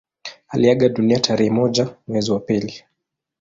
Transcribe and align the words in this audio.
Aliaga 0.47 0.89
dunia 0.89 1.19
tarehe 1.19 1.49
moja 1.51 1.95
mwezi 2.07 2.31
wa 2.31 2.39
pili 2.39 2.83